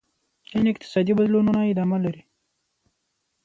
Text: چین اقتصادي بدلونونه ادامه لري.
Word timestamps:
چین 0.47 0.65
اقتصادي 0.71 1.13
بدلونونه 1.19 1.61
ادامه 1.71 1.97
لري. 2.03 2.21